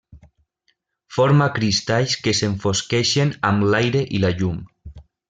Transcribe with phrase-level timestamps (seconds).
[1.17, 4.59] Forma cristalls que s'enfosqueixen amb l'aire i la llum.